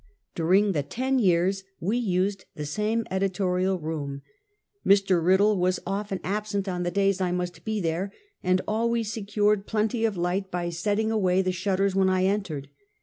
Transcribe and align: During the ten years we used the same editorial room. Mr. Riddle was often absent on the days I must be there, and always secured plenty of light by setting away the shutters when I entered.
During 0.33 0.71
the 0.71 0.81
ten 0.81 1.19
years 1.19 1.63
we 1.79 1.95
used 1.95 2.45
the 2.55 2.65
same 2.65 3.05
editorial 3.11 3.77
room. 3.77 4.23
Mr. 4.83 5.23
Riddle 5.23 5.59
was 5.59 5.79
often 5.85 6.19
absent 6.23 6.67
on 6.67 6.81
the 6.81 6.89
days 6.89 7.21
I 7.21 7.31
must 7.31 7.63
be 7.63 7.79
there, 7.79 8.11
and 8.41 8.61
always 8.67 9.13
secured 9.13 9.67
plenty 9.67 10.03
of 10.03 10.17
light 10.17 10.49
by 10.49 10.71
setting 10.71 11.11
away 11.11 11.43
the 11.43 11.51
shutters 11.51 11.93
when 11.93 12.09
I 12.09 12.23
entered. 12.23 12.71